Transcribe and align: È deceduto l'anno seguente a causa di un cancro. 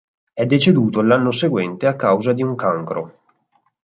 È 0.33 0.45
deceduto 0.47 1.03
l'anno 1.03 1.29
seguente 1.29 1.85
a 1.85 1.95
causa 1.95 2.33
di 2.33 2.41
un 2.41 2.55
cancro. 2.55 3.19